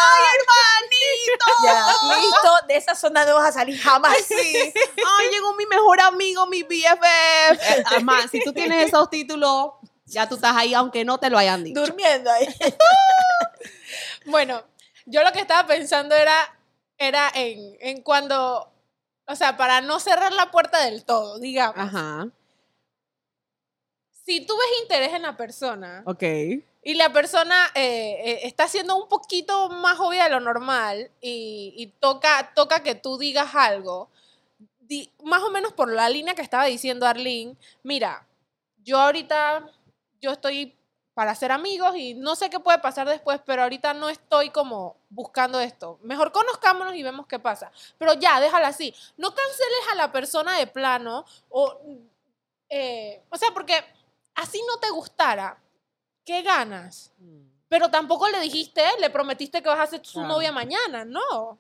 [1.64, 1.86] Ya,
[2.20, 4.16] listo, de esa zona no vas a salir jamás.
[4.30, 7.86] Ay, llegó mi mejor amigo, mi BFF.
[7.86, 9.72] Además, si tú tienes esos títulos,
[10.04, 11.80] ya tú estás ahí, aunque no te lo hayan dicho.
[11.80, 12.46] Durmiendo ahí.
[14.26, 14.62] Bueno,
[15.06, 16.56] yo lo que estaba pensando era,
[16.98, 18.72] era en, en cuando,
[19.26, 21.76] o sea, para no cerrar la puerta del todo, digamos.
[21.78, 22.28] Ajá,
[24.24, 26.22] Si tú ves interés en la persona ok.
[26.82, 31.74] y la persona eh, eh, está siendo un poquito más obvia de lo normal y,
[31.76, 34.08] y toca, toca que tú digas algo,
[34.80, 38.26] di- más o menos por la línea que estaba diciendo Arlene, mira,
[38.82, 39.66] yo ahorita,
[40.22, 40.74] yo estoy
[41.12, 44.96] para ser amigos y no sé qué puede pasar después, pero ahorita no estoy como
[45.10, 45.98] buscando esto.
[46.02, 47.70] Mejor conozcámonos y vemos qué pasa.
[47.98, 48.92] Pero ya, déjala así.
[49.16, 51.78] No canceles a la persona de plano o,
[52.68, 53.74] eh, o sea, porque
[54.34, 55.58] así no te gustara.
[56.24, 57.12] ¿Qué ganas?
[57.68, 60.28] Pero tampoco le dijiste, le prometiste que vas a ser su Claro.
[60.34, 61.58] novia mañana, no.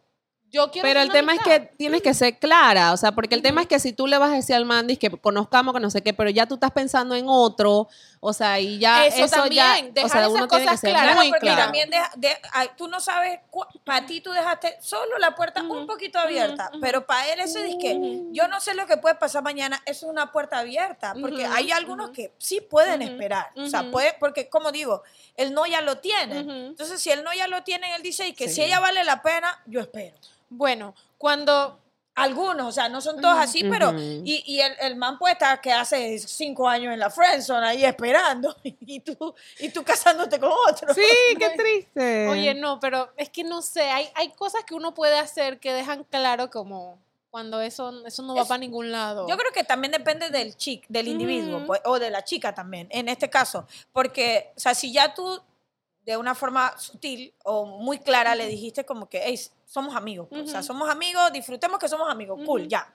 [0.54, 3.42] Yo quiero Pero el tema es que tienes que ser clara, o sea, porque el
[3.42, 5.90] tema es que si tú le vas a decir al Mandis que conozcamos, que no
[5.90, 7.88] sé qué, pero ya tú estás pensando en otro,
[8.20, 11.38] o sea, y ya Eso eso, también, ya, o dejar sea, esas cosas claras, porque
[11.40, 11.62] claro.
[11.64, 13.40] también deja- de- ay, tú no sabes,
[13.84, 17.74] para ti tú dejaste solo la puerta un poquito abierta, pero para él eso es
[17.80, 21.44] que yo no sé lo que puede pasar mañana, eso es una puerta abierta, porque
[21.46, 25.02] hay algunos que sí pueden esperar, o sea, puede, porque como digo,
[25.36, 26.38] el no ya lo tiene,
[26.68, 28.54] entonces si el no ya lo tiene, él dice y que Sí.
[28.54, 30.14] si ella vale la pena, yo espero.
[30.56, 31.80] Bueno, cuando
[32.16, 33.42] Algunos, o sea, no son todos Ujú.
[33.42, 33.92] así, pero.
[33.98, 37.84] Y, y el, el man puede estar que hace cinco años en la friendzone ahí
[37.84, 40.94] esperando y tú, y tú casándote con otro.
[40.94, 41.02] Sí,
[41.40, 42.28] qué triste.
[42.28, 45.72] Oye, no, pero es que no sé, hay, hay cosas que uno puede hacer que
[45.72, 49.26] dejan claro como cuando eso, eso no va Es- para ningún lado.
[49.28, 52.86] Yo creo que también depende del chic, del individuo, pues, o de la chica también,
[52.92, 53.66] en este caso.
[53.92, 55.42] Porque, o sea, si ya tú
[56.04, 60.42] de una forma sutil o muy clara le dijiste como que, hey, somos amigos, pues,
[60.42, 62.70] o sea, somos amigos, disfrutemos que somos amigos, cool, Ujú.
[62.70, 62.92] ya.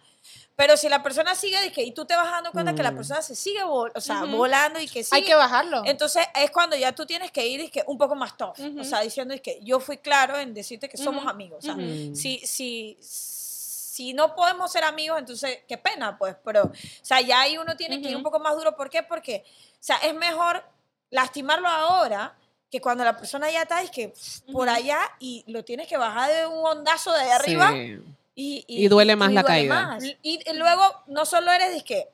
[0.55, 2.95] Pero si la persona sigue dije, y tú te vas dando cuenta que la Mm.
[2.97, 5.81] persona se sigue vol- o sea, volando y que sigue, Hay que bajarlo.
[5.85, 8.99] entonces es cuando ya tú tienes que ir que un poco más tough, o sea,
[8.99, 11.75] diciendo es que yo fui claro en decirte que somos amigos, o sea.
[11.75, 12.13] Mm.
[12.15, 16.35] si, si, si no podemos ser amigos, entonces qué pena, pues.
[16.43, 18.75] Pero, o sea, ya ahí uno tiene que ir un poco más duro.
[18.75, 19.03] ¿Por qué?
[19.03, 19.43] Porque,
[19.73, 20.63] o sea, es mejor
[21.09, 22.35] lastimarlo ahora
[22.69, 25.97] que cuando la persona ya está, es que pff, por allá y lo tienes que
[25.97, 27.71] bajar de un ondazo de arriba.
[27.71, 27.99] Sí.
[28.35, 29.87] Y, Y duele más la caída.
[29.87, 30.03] más.
[30.21, 32.07] Y, luego no solo eres de que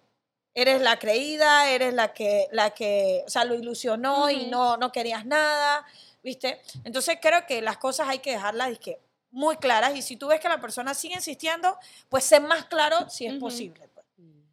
[0.56, 4.92] eres la creída, eres la que, la que, o sea, lo ilusionó y no, no
[4.92, 5.86] querías nada,
[6.24, 6.62] ¿viste?
[6.86, 9.00] Entonces creo que las cosas hay que dejarlas dizque,
[9.32, 13.10] muy claras y si tú ves que la persona sigue insistiendo, pues sé más claro
[13.10, 13.82] si es posible.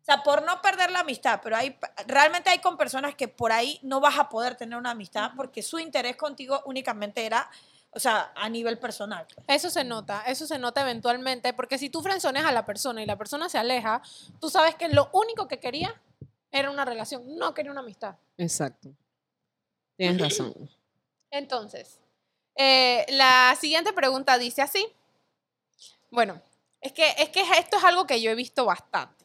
[0.03, 3.53] O sea, por no perder la amistad, pero hay, realmente hay con personas que por
[3.53, 7.49] ahí no vas a poder tener una amistad porque su interés contigo únicamente era,
[7.93, 9.25] o sea, a nivel personal.
[9.47, 13.07] Eso se nota, eso se nota eventualmente, porque si tú frenzones a la persona y
[13.07, 14.03] la persona se aleja,
[14.41, 15.95] tú sabes que lo único que quería
[16.51, 18.17] era una relación, no quería una amistad.
[18.38, 18.93] Exacto.
[19.97, 20.53] Tienes razón.
[21.31, 22.01] Entonces,
[22.57, 24.85] eh, la siguiente pregunta dice así.
[26.11, 26.43] Bueno,
[26.81, 29.21] es que, es que esto es algo que yo he visto bastante.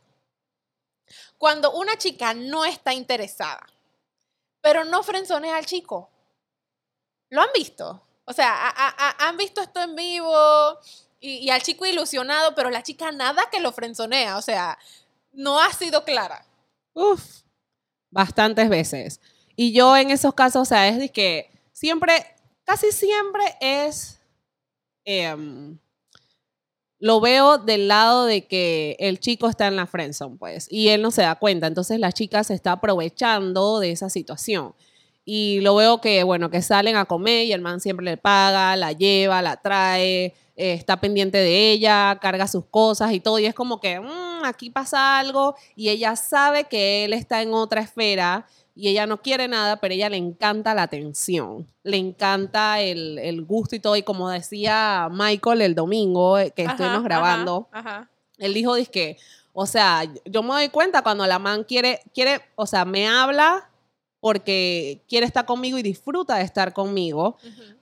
[1.37, 3.65] Cuando una chica no está interesada,
[4.61, 6.09] pero no frenzonea al chico.
[7.29, 8.03] ¿Lo han visto?
[8.25, 10.79] O sea, a- han visto esto en vivo
[11.19, 14.37] y, y al chico ilusionado, pero la chica nada que lo frenzonea.
[14.37, 14.77] O sea,
[15.31, 16.45] no ha sido clara.
[16.93, 17.41] Uf,
[18.09, 19.21] bastantes veces.
[19.55, 24.19] Y yo en esos casos, o sea, es de que siempre, casi siempre es,
[25.05, 25.77] em,
[26.99, 31.01] lo veo del lado de que el chico está en la friendzone, pues, y él
[31.01, 31.67] no se da cuenta.
[31.67, 34.73] Entonces la chica se está aprovechando de esa situación.
[35.25, 38.75] Y lo veo que, bueno, que salen a comer y el man siempre le paga,
[38.77, 43.37] la lleva, la trae, eh, está pendiente de ella, carga sus cosas y todo.
[43.39, 47.53] Y es como que, "Mm, aquí pasa algo y ella sabe que él está en
[47.53, 48.47] otra esfera
[48.77, 53.43] y ella no quiere nada, pero ella le encanta la atención, le encanta el, el
[53.43, 53.95] gusto y todo.
[53.95, 58.07] Y como decía Michael el domingo eh, que Ajá, estuvimos grabando, Ajá.
[58.37, 59.17] él dijo, que,
[59.51, 63.67] o sea, yo me doy cuenta cuando la man quiere, quiere, o sea, me habla
[64.19, 67.37] porque quiere estar conmigo y disfruta de estar conmigo,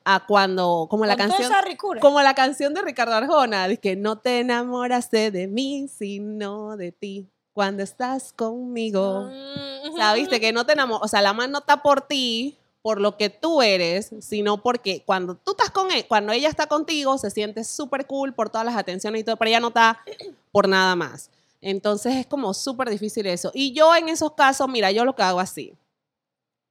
[0.06, 1.52] a cuando, como la canción,
[2.00, 6.92] como la canción de Ricardo Arjona, dice que no te enamoraste de mí, sino de
[6.92, 9.32] ti, cuando estás conmigo.
[9.32, 10.30] Mm, ujú.
[10.40, 13.30] que no te enamoras, o sea, la man no está por ti, por lo que
[13.30, 17.64] tú eres, sino porque cuando tú estás con él, cuando ella está contigo, se siente
[17.64, 20.02] súper cool por todas las atenciones y todo, pero ella no está
[20.52, 21.32] por nada más.
[21.62, 23.52] Entonces es como súper difícil eso.
[23.54, 25.74] Y yo en esos casos, mira, yo lo que hago así.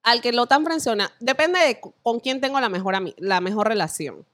[0.03, 4.27] Al que lo tan frenzona, depende de con quién tengo la mejor, la mejor relación.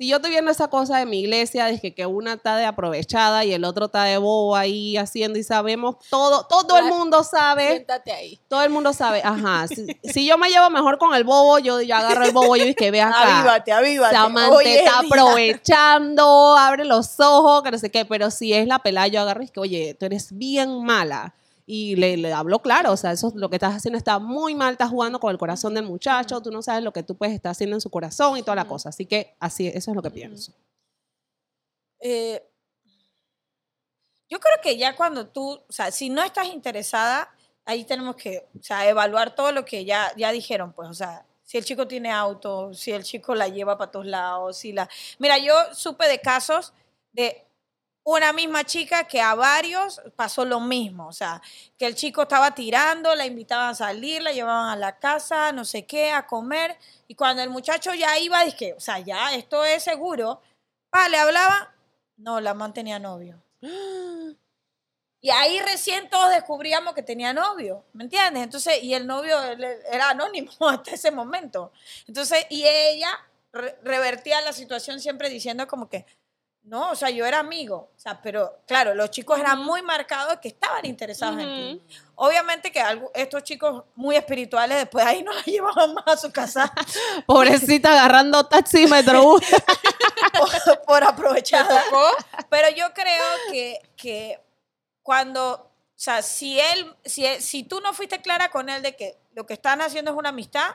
[0.00, 2.64] Si yo estoy viendo esa cosa de mi iglesia, de que, que una está de
[2.64, 7.22] aprovechada y el otro está de bobo ahí haciendo y sabemos todo, todo el mundo
[7.22, 7.68] sabe.
[7.68, 8.40] Siéntate ahí.
[8.48, 9.68] Todo el mundo sabe, ajá.
[9.68, 12.62] Si, si yo me llevo mejor con el bobo, yo, yo agarro el bobo y
[12.62, 13.40] digo que ve acá.
[13.40, 14.16] Avívate, avívate.
[14.64, 19.06] Es está aprovechando, abre los ojos, que no sé qué, pero si es la pelada,
[19.08, 21.34] yo agarro y es que, oye, tú eres bien mala.
[21.72, 24.56] Y le, le hablo claro, o sea, eso es lo que estás haciendo está muy
[24.56, 27.32] mal, estás jugando con el corazón del muchacho, tú no sabes lo que tú puedes
[27.32, 28.88] estar haciendo en su corazón y toda la cosa.
[28.88, 30.52] Así que así, eso es lo que pienso.
[32.00, 32.42] Eh,
[34.28, 37.32] yo creo que ya cuando tú, o sea, si no estás interesada,
[37.64, 41.24] ahí tenemos que, o sea, evaluar todo lo que ya, ya dijeron, pues, o sea,
[41.44, 44.88] si el chico tiene auto, si el chico la lleva para todos lados, si la...
[45.20, 46.72] Mira, yo supe de casos
[47.12, 47.46] de
[48.16, 51.40] una misma chica que a varios pasó lo mismo, o sea,
[51.78, 55.64] que el chico estaba tirando, la invitaban a salir, la llevaban a la casa, no
[55.64, 56.76] sé qué, a comer,
[57.08, 60.40] y cuando el muchacho ya iba, dije, o sea, ya, esto es seguro,
[60.90, 61.74] pa, le hablaba,
[62.16, 63.42] no, la man tenía novio.
[65.22, 68.42] Y ahí recién todos descubríamos que tenía novio, ¿me entiendes?
[68.42, 69.36] Entonces, y el novio
[69.92, 71.72] era anónimo hasta ese momento.
[72.06, 73.10] Entonces, y ella
[73.52, 76.06] re- revertía la situación siempre diciendo como que,
[76.62, 77.90] no, o sea, yo era amigo.
[77.96, 81.46] O sea, pero claro, los chicos eran muy marcados que estaban interesados en
[81.78, 81.82] ti.
[82.14, 86.30] Obviamente que algo- estos chicos muy espirituales después ahí no la llevaban más a su
[86.30, 86.72] casa
[87.26, 89.22] Pobrecita agarrando taxímetro.
[90.38, 91.82] por, por ¿Te aprovechada.
[92.48, 94.40] Pero yo creo que, que
[95.02, 99.18] cuando, o sea, si él, si, si tú no fuiste clara con él de que
[99.32, 100.70] lo que están haciendo es una amistad,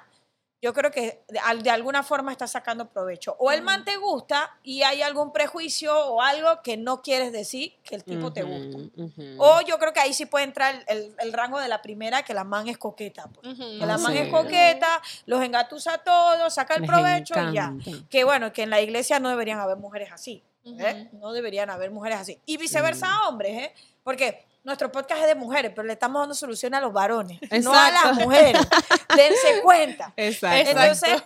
[0.61, 3.35] yo creo que de, al- de alguna forma está sacando provecho.
[3.39, 7.75] O el man te gusta y hay algún prejuicio o algo que no quieres decir
[7.83, 8.77] que el tipo te gusta.
[9.37, 12.23] O yo creo que ahí sí puede entrar el, el- el rango de la primera,
[12.23, 13.27] que la man es coqueta.
[13.27, 13.55] pues.
[13.57, 14.17] Que la man sí.
[14.19, 17.73] es coqueta, los engatusa a todos, saca el Les provecho y ya.
[18.09, 20.41] Que bueno, que en la iglesia no deberían haber mujeres así.
[20.65, 21.09] ¿eh?
[21.13, 22.39] No deberían haber mujeres así.
[22.47, 23.73] Y viceversa hombres, ¿eh?
[24.03, 27.73] Porque nuestro podcast es de mujeres, pero le estamos dando solución a los varones, no
[27.73, 28.61] a las mujeres.
[29.15, 30.11] Dense cuenta.
[30.17, 30.71] Exacto.
[30.71, 31.23] Entonces,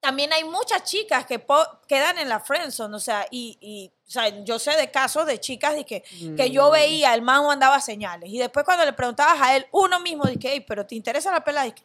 [0.00, 1.42] también hay muchas chicas que
[1.86, 5.40] quedan en la friendzone, o sea, y, y, o sea, yo sé de casos de
[5.40, 6.02] chicas de que,
[6.36, 10.00] que yo veía, el man mandaba señales, y después cuando le preguntabas a él, uno
[10.00, 11.70] mismo dije, "Ey, pero ¿te interesa la pelada?
[11.72, 11.82] Que,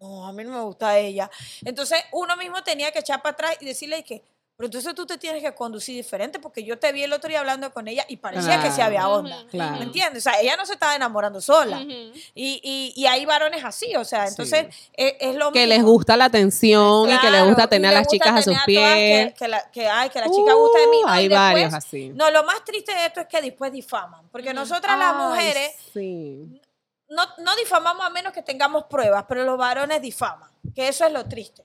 [0.00, 1.30] no, a mí no me gusta ella.
[1.64, 4.24] Entonces, uno mismo tenía que echar para atrás y decirle que,
[4.56, 7.40] pero entonces tú te tienes que conducir diferente, porque yo te vi el otro día
[7.40, 8.82] hablando con ella y parecía que Claro.
[8.84, 9.44] había onda.
[9.50, 9.76] Claro.
[9.78, 10.24] ¿Me entiendes?
[10.26, 11.80] O sea, ella no se estaba enamorando sola.
[11.82, 15.74] Y, y, y hay varones así, o sea, entonces es, es lo Que mismo.
[15.74, 19.32] les gusta la atención y que les gusta tener a las chicas a sus pies.
[19.32, 20.98] Que, que, la, que, ay, que la chica gusta de mí.
[21.02, 22.08] Uh, No, hay después- varios así.
[22.10, 24.28] No, lo más triste de esto es que después difaman.
[24.30, 26.60] Porque nosotras las mujeres sí.
[27.08, 30.48] no, no difamamos a menos que tengamos pruebas, pero los varones difaman.
[30.74, 31.64] Que eso es lo triste.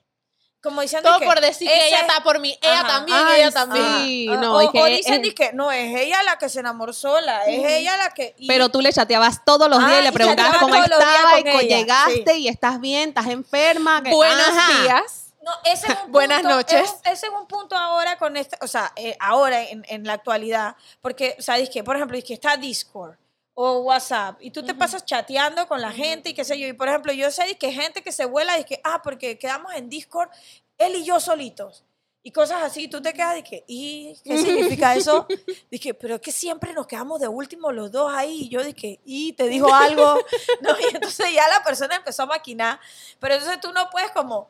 [0.61, 2.57] Como diciendo Todo que por decir que ella está por mí.
[2.61, 2.87] Ella Ajá.
[2.87, 3.85] también, Ay, ella también.
[4.03, 4.27] sí.
[4.29, 6.49] Ah, no, o, y que o es- dicen es- que no, es ella la que
[6.49, 8.35] se enamoró sola, es ella la que...
[8.37, 11.39] y- Pero tú le chateabas todos los Ah, días y le y preguntabas cómo estaba
[11.39, 12.39] y con llegaste sí.
[12.41, 14.03] y estás bien, estás enferma.
[14.03, 14.81] que- Buenos Ajá.
[14.83, 15.25] días.
[15.41, 16.81] No, ese es un Buenas punto- noches.
[16.83, 20.03] es un- ese es un punto ahora con este, o sea, eh, ahora en, en
[20.03, 23.15] la actualidad, porque, o sea, es que, por ejemplo, es que está Discord
[23.61, 26.71] o WhatsApp y tú te pasas chateando con la gente y qué sé yo, y
[26.71, 29.89] por ejemplo, yo sé que gente que se vuela y que, ah, porque quedamos en
[29.89, 30.29] Discord,
[30.77, 31.83] él y yo solitos.
[32.23, 35.27] Y cosas así, tú te quedas de que, ¿y qué significa eso?
[35.71, 38.43] Dije, pero es que siempre nos quedamos de último los dos ahí.
[38.43, 40.17] Y yo dije, ¿y te dijo algo?
[40.61, 42.79] No, y entonces ya la persona empezó a maquinar.
[43.19, 44.49] Pero entonces tú no puedes como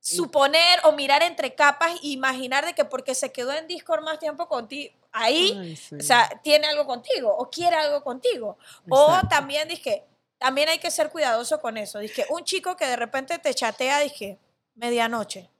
[0.00, 4.18] suponer o mirar entre capas e imaginar de que porque se quedó en Discord más
[4.18, 5.96] tiempo contigo, ahí, Ay, sí.
[5.96, 8.56] o sea, tiene algo contigo o quiere algo contigo.
[8.88, 10.04] O también dije,
[10.38, 11.98] también hay que ser cuidadoso con eso.
[11.98, 14.38] Dije, un chico que de repente te chatea, dije,
[14.74, 15.50] medianoche.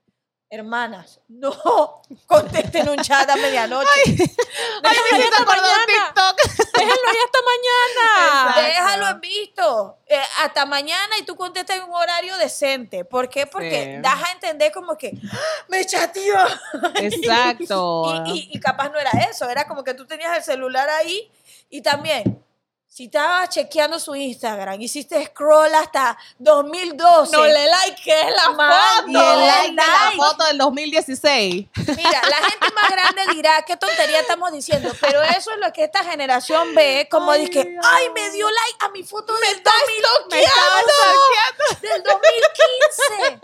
[0.53, 3.87] Hermanas, no contesten un chat a medianoche.
[4.05, 6.37] Ay, me hiciste acordar de TikTok.
[6.75, 8.49] Déjenlo ahí hasta mañana.
[8.49, 8.61] Exacto.
[8.63, 9.99] Déjalo en visto.
[10.07, 13.05] Eh, hasta mañana y tú contestas en un horario decente.
[13.05, 13.47] ¿Por qué?
[13.47, 14.03] Porque Sí.
[14.03, 15.37] das a entender como que "Ah,
[15.69, 16.35] me chateó.
[16.97, 18.25] Exacto.
[18.27, 21.31] Y, y- y capaz no era eso, era como que tú tenías el celular ahí
[21.69, 22.45] y también,
[22.93, 27.37] si estabas chequeando su Instagram, hiciste scroll hasta 2012.
[27.37, 29.07] No le like, que es la foto.
[29.07, 31.67] y el like la foto del 2016.
[31.87, 35.85] Mira, la gente más grande dirá, qué tontería estamos diciendo, pero eso es lo que
[35.85, 37.77] esta generación ve, como Ay, dice, ay.
[37.81, 43.41] ay, me dio like a mi foto del, 2000 Me del 2015.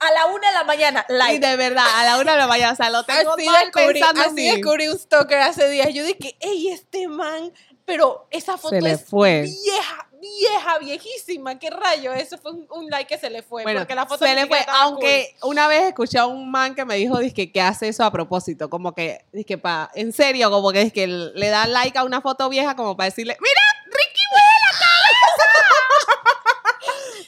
[0.00, 1.44] A la una de la mañana, like.
[1.44, 4.00] de verdad, a la una de la mañana, o sea, lo tengo Así mal descubrí,
[4.00, 5.88] pensando en así descubrí un stalker hace días.
[5.94, 7.52] Yo dije, ey, este man,
[7.88, 9.44] pero esa foto le es fue.
[9.64, 11.58] vieja, vieja, viejísima.
[11.58, 12.12] ¿Qué rayo?
[12.12, 13.62] Eso fue un, un like que se le fue.
[13.62, 16.84] Bueno, porque la foto se le fue, aunque una vez escuché a un man que
[16.84, 20.70] me dijo, dizque, que hace eso a propósito, como que, dizque, pa, en serio, como
[20.70, 24.48] que, que le da like a una foto vieja como para decirle, mira, Ricky mueve
[24.70, 24.78] la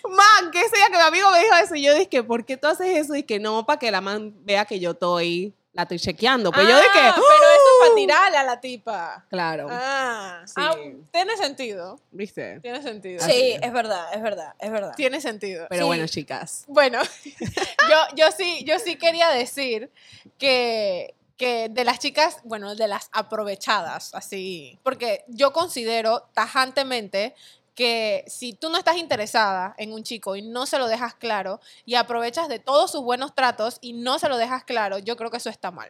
[0.05, 0.11] cabeza.
[0.43, 2.59] man, que ese día que mi amigo me dijo eso, y yo dije, ¿por qué
[2.59, 3.17] tú haces eso?
[3.17, 6.51] Y que no, para que la man vea que yo estoy, la estoy chequeando.
[6.51, 7.83] Pues yo Ah, dije, pero eso "Uh".
[7.83, 9.25] para tirarle a la tipa.
[9.31, 10.55] Claro, Ah, Sí.
[10.57, 10.75] ah,
[11.13, 12.01] tiene sentido.
[12.11, 12.59] ¿viste?
[12.61, 13.25] Tiene sentido.
[13.25, 14.95] Sí, es verdad, es verdad, es verdad.
[14.97, 15.67] Tiene sentido.
[15.71, 15.87] Pero Sí.
[15.87, 16.65] bueno, chicas.
[16.67, 17.01] Bueno,
[17.89, 19.91] yo, yo sí, yo sí quería decir
[20.39, 27.35] que, que de las chicas, bueno, de las aprovechadas, así, porque yo considero tajantemente
[27.75, 31.61] que si tú no estás interesada en un chico y no se lo dejas claro
[31.85, 35.31] y aprovechas de todos sus buenos tratos y no se lo dejas claro, yo creo
[35.31, 35.89] que eso está mal.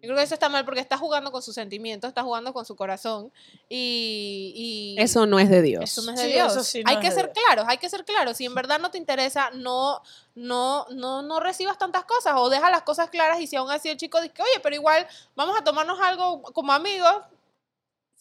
[0.00, 2.64] Yo creo que eso está mal porque está jugando con sus sentimientos, está jugando con
[2.64, 3.32] su corazón
[3.68, 4.94] y...
[4.96, 5.82] y Eso no es de Dios.
[5.82, 6.66] eso no es de Sí, Dios.
[6.68, 7.44] sí no hay que ser Dios.
[7.44, 8.36] claros, hay que ser claros.
[8.36, 10.00] Si en verdad no te interesa, no,
[10.36, 13.88] no, no, no recibas tantas cosas o deja las cosas claras y si aún así
[13.88, 17.14] el chico dice, oye, pero igual vamos a tomarnos algo como amigos.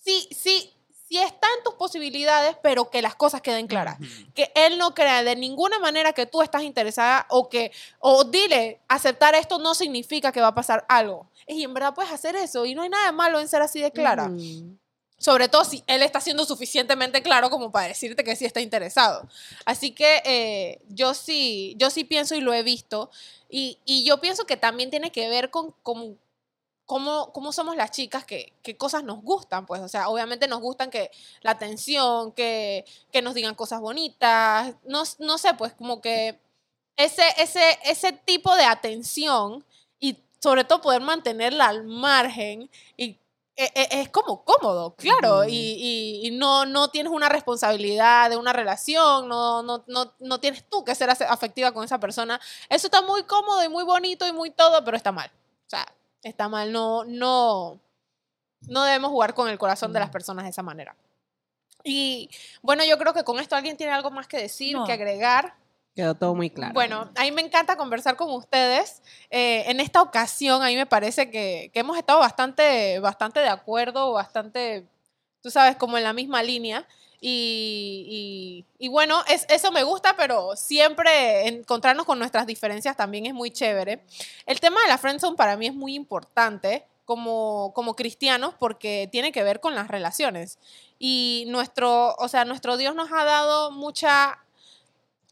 [0.03, 0.73] Sí, sí,
[1.07, 3.97] sí está en tus posibilidades, pero que las cosas queden claras.
[4.33, 8.81] Que él no crea de ninguna manera que tú estás interesada o que, o dile,
[8.87, 11.29] aceptar esto no significa que va a pasar algo.
[11.47, 13.79] Y en verdad puedes hacer eso y no hay nada de malo en ser así
[13.79, 14.29] de clara.
[15.19, 19.27] Sobre todo si él está siendo suficientemente claro como para decirte que sí está interesado.
[19.65, 23.09] Así que eh, yo sí, yo sí pienso y lo he visto.
[23.49, 26.19] Y, y yo pienso que también tiene que ver con, con
[26.87, 29.67] cómo, cómo somos las chicas, que, qué cosas nos gustan.
[29.67, 34.73] Pues, o sea, obviamente nos gustan que la atención, que, que nos digan cosas bonitas.
[34.85, 36.39] No, no sé, pues como que
[36.95, 39.63] ese, ese, ese tipo de atención
[39.99, 43.19] y sobre todo poder mantenerla al margen y
[43.59, 45.49] e- e- es como cómodo, claro, Ujú.
[45.49, 45.53] y,
[46.23, 50.63] y- y no, no tienes una responsabilidad de una relación, no, no, no, no tienes
[50.69, 52.39] tú que ser afectiva con esa persona.
[52.69, 55.29] Eso está muy cómodo y muy bonito y muy todo, pero está mal.
[55.65, 55.85] O sea,
[56.27, 57.79] está mal, no, no,
[58.61, 60.95] no debemos jugar con el corazón de las personas de esa manera.
[61.83, 62.29] Y
[62.61, 64.85] bueno, yo creo que con esto alguien tiene algo más que decir, No.
[64.85, 65.55] que agregar.
[65.95, 66.73] Quedó todo muy claro.
[66.73, 69.01] Bueno, a mí me encanta conversar con ustedes.
[69.31, 73.49] Eh, en esta ocasión, a mí me parece que, que hemos estado bastante, bastante de
[73.49, 74.85] acuerdo, bastante,
[75.41, 76.85] tú sabes, como en la misma línea.
[77.19, 83.33] Y, y- bueno, es, eso me gusta, pero siempre encontrarnos con nuestras diferencias también es
[83.33, 84.03] muy chévere.
[84.45, 89.31] El tema de la friendzone para mí es muy importante como, como cristianos porque tiene
[89.31, 90.59] que ver con las relaciones.
[90.99, 94.39] Y nuestro, o sea, nuestro Dios nos ha dado mucha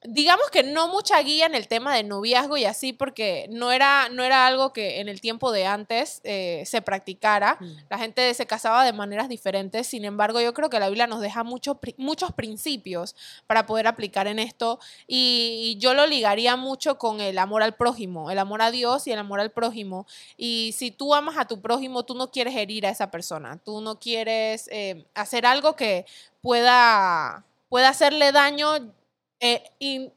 [0.08, 4.10] digamos que no mucha guía en el tema de noviazgo y así, porque no era,
[4.10, 7.58] no era algo que en el tiempo de antes eh, se practicara.
[7.60, 7.72] Mm.
[7.90, 9.88] La gente se casaba de maneras diferentes.
[9.88, 13.16] Sin embargo, yo creo que la Biblia nos deja muchos muchos principios
[13.48, 14.80] para poder aplicar en esto.
[15.08, 19.08] Y, y yo lo ligaría mucho con el amor al prójimo, el amor a Dios
[19.08, 20.08] y el amor al prójimo.
[20.38, 23.60] Y si tú amas a tu prójimo, tú no quieres herir a esa persona.
[23.64, 26.06] Tú no quieres eh, hacer algo que
[26.42, 28.94] pueda, pueda hacerle daño
[29.40, 30.12] eh, y,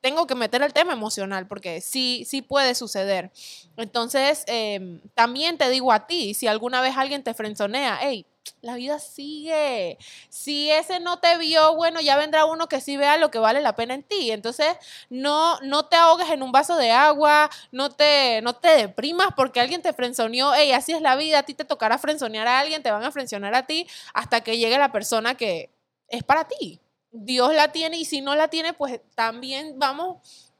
[0.00, 3.30] tengo que meter el tema emocional porque sí, sí puede suceder.
[3.76, 8.26] Entonces, em, también te digo a ti, si alguna vez alguien te frenzonea, hey,
[8.60, 9.98] la vida sigue.
[10.28, 13.60] Si ese no te vio, bueno, ya vendrá uno que sí vea lo que vale
[13.60, 14.30] la pena en ti.
[14.30, 14.76] Entonces,
[15.10, 19.60] no, no te ahogues en un vaso de agua, no te, no te deprimas porque
[19.60, 20.52] alguien te frenzoneó.
[20.54, 23.12] Hey, así es la vida, a ti te tocará frenzonear a alguien, te van a
[23.12, 25.70] frenzonear a ti hasta que llegue la persona que
[26.08, 26.81] es para ti.
[27.12, 30.52] Dios la tiene y si no la tiene, pues también vamos,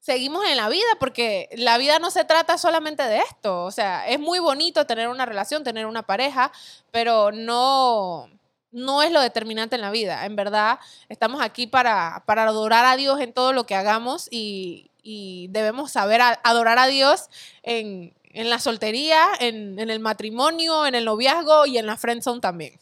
[0.00, 3.64] seguimos en la vida porque la vida no se trata solamente de esto.
[3.64, 6.52] O sea, es muy bonito tener una relación, tener una pareja,
[6.90, 8.28] pero no,
[8.70, 10.26] no es lo determinante en la vida.
[10.26, 10.78] En verdad,
[11.08, 15.92] estamos aquí para, para adorar a Dios en todo lo que hagamos y, y debemos
[15.92, 17.30] saber adorar a Dios
[17.62, 22.40] en, en la soltería, en, en el matrimonio, en el noviazgo y en la friendzone
[22.40, 22.78] también.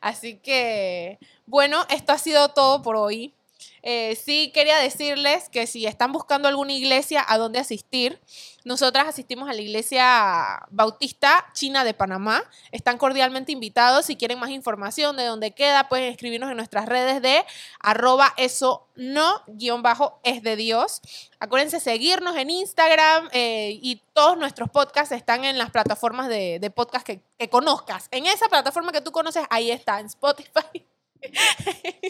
[0.00, 3.34] Así que, bueno, esto ha sido todo por hoy.
[3.82, 8.20] Eh, sí quería decirles que si están buscando alguna iglesia a donde asistir,
[8.64, 12.42] nosotras asistimos a la iglesia bautista china de Panamá.
[12.70, 14.06] Están cordialmente invitados.
[14.06, 17.44] Si quieren más información de dónde queda, pueden escribirnos en nuestras redes de
[17.80, 21.00] arroba eso no guion bajo es de Dios.
[21.38, 27.06] Acuérdense seguirnos en Instagram eh, y todos nuestros podcasts están en las plataformas de, podcast
[27.06, 28.08] que, que conozcas.
[28.10, 30.84] En esa plataforma que tú conoces, ahí está, en Spotify.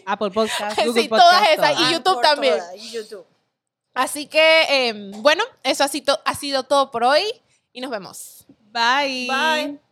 [0.07, 1.53] Apple Podcast, Sí, Google todas Podcast.
[1.53, 1.75] esas.
[1.77, 1.91] todas.
[1.91, 2.59] Y YouTube Por también.
[2.59, 3.27] toda, y YouTube.
[3.95, 7.23] Así que, eh, bueno, eso ha sido, ha sido todo por hoy
[7.73, 8.45] y nos vemos.
[8.73, 9.27] Bye.
[9.29, 9.88] Bye.